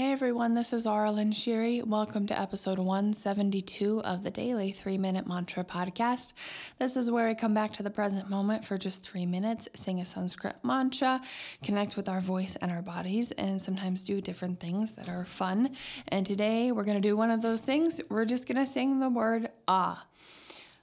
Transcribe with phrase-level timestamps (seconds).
[0.00, 1.84] Hey everyone, this is Arlen Shiri.
[1.84, 6.32] Welcome to episode 172 of the Daily 3 Minute Mantra Podcast.
[6.78, 10.00] This is where we come back to the present moment for just three minutes, sing
[10.00, 11.20] a Sanskrit mantra,
[11.62, 15.76] connect with our voice and our bodies, and sometimes do different things that are fun.
[16.08, 18.00] And today we're going to do one of those things.
[18.08, 20.06] We're just going to sing the word ah.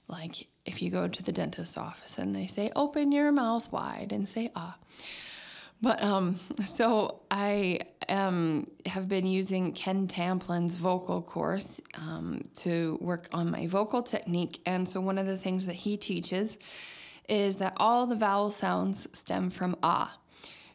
[0.06, 4.12] Like if you go to the dentist's office and they say, open your mouth wide
[4.12, 4.76] and say ah.
[5.80, 13.28] But um, so I um, have been using Ken Tamplin's vocal course um, to work
[13.32, 14.60] on my vocal technique.
[14.66, 16.58] And so one of the things that he teaches
[17.28, 20.18] is that all the vowel sounds stem from ah.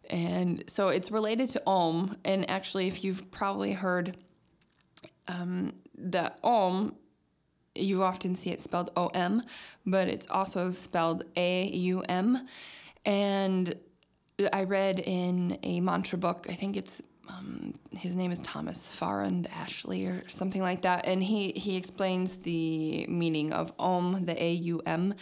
[0.09, 2.17] And so it's related to om.
[2.23, 4.17] And actually, if you've probably heard
[5.27, 6.95] um, the om,
[7.75, 9.41] you often see it spelled O M,
[9.85, 12.47] but it's also spelled A U M.
[13.05, 13.73] And
[14.52, 19.47] I read in a mantra book, I think it's um, his name is Thomas Farrand
[19.55, 24.52] Ashley or something like that, and he he explains the meaning of Om, the A
[24.53, 25.14] U M,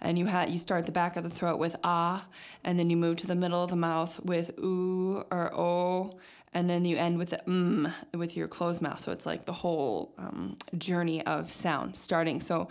[0.00, 2.26] and you had you start the back of the throat with Ah,
[2.64, 6.18] and then you move to the middle of the mouth with Oo or O,
[6.54, 9.00] and then you end with the M with your closed mouth.
[9.00, 12.40] So it's like the whole um, journey of sound starting.
[12.40, 12.68] So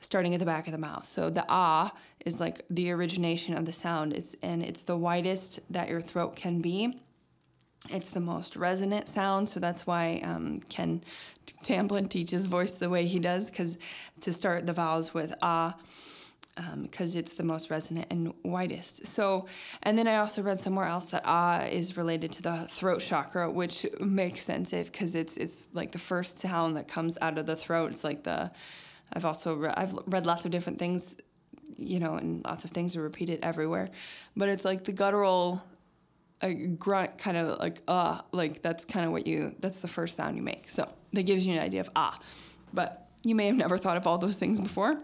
[0.00, 1.04] starting at the back of the mouth.
[1.04, 1.92] So the ah
[2.24, 4.12] is like the origination of the sound.
[4.12, 7.00] It's and it's the widest that your throat can be.
[7.90, 11.02] It's the most resonant sound, so that's why um, Ken
[11.62, 13.78] Tamplin teaches voice the way he does, because
[14.22, 15.76] to start the vowels with ah,
[16.82, 19.06] because um, it's the most resonant and widest.
[19.06, 19.46] So,
[19.82, 23.50] and then I also read somewhere else that ah is related to the throat chakra,
[23.50, 27.46] which makes sense if because it's it's like the first sound that comes out of
[27.46, 27.92] the throat.
[27.92, 28.50] It's like the
[29.12, 31.16] I've also re- I've read lots of different things,
[31.76, 33.90] you know, and lots of things are repeated everywhere,
[34.36, 35.62] but it's like the guttural
[36.42, 39.88] a grunt kind of like ah uh, like that's kind of what you that's the
[39.88, 40.68] first sound you make.
[40.68, 42.18] So that gives you an idea of ah.
[42.74, 45.00] But you may have never thought of all those things before.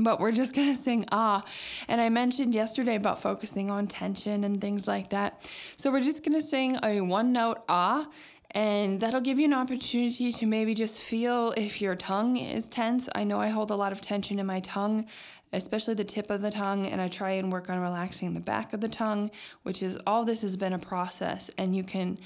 [0.00, 1.44] But we're just going to sing ah.
[1.88, 5.50] And i mentioned yesterday about focusing on tension and things like that.
[5.76, 8.08] So we're just going to sing a one note ah
[8.52, 13.08] and that'll give you an opportunity to maybe just feel if your tongue is tense.
[13.14, 15.06] I know I hold a lot of tension in my tongue,
[15.52, 18.72] especially the tip of the tongue, and I try and work on relaxing the back
[18.72, 19.30] of the tongue,
[19.64, 21.50] which is all this has been a process.
[21.58, 22.18] And you can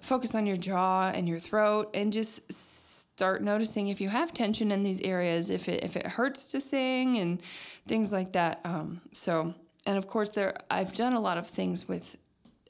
[0.00, 4.72] focus on your jaw and your throat and just start noticing if you have tension
[4.72, 7.42] in these areas, if it, if it hurts to sing and
[7.86, 8.60] things like that.
[8.64, 9.54] Um, so,
[9.86, 12.16] and of course, there I've done a lot of things with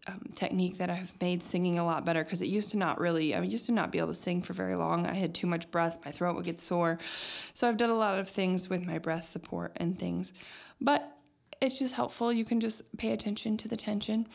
[0.06, 3.34] um, technique that I've made singing a lot better because it used to not really,
[3.34, 5.06] I used to not be able to sing for very long.
[5.06, 6.98] I had too much breath, my throat would get sore.
[7.52, 10.32] So I've done a lot of things with my breath support and things.
[10.80, 11.10] But
[11.60, 12.32] it's just helpful.
[12.32, 14.26] You can just pay attention to the tension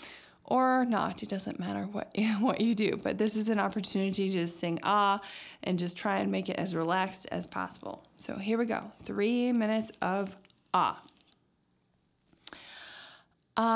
[0.49, 1.21] or not.
[1.21, 2.99] It doesn't matter what what you do.
[3.01, 5.21] But this is an opportunity to just sing ah
[5.63, 8.05] and just try and make it as relaxed as possible.
[8.17, 8.91] So here we go.
[9.03, 10.35] Three minutes of
[10.73, 11.01] ah.
[13.61, 13.65] Ah.
[13.65, 13.69] Uh...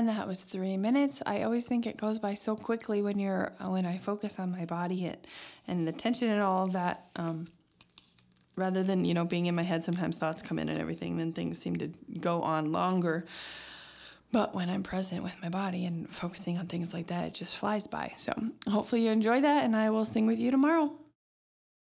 [0.00, 1.20] And that was three minutes.
[1.26, 4.64] I always think it goes by so quickly when you're when I focus on my
[4.64, 5.18] body and,
[5.68, 7.08] and the tension and all of that.
[7.16, 7.48] Um,
[8.56, 11.18] rather than you know being in my head, sometimes thoughts come in and everything.
[11.18, 11.88] Then things seem to
[12.18, 13.26] go on longer.
[14.32, 17.58] But when I'm present with my body and focusing on things like that, it just
[17.58, 18.14] flies by.
[18.16, 18.32] So
[18.70, 20.94] hopefully you enjoy that, and I will sing with you tomorrow.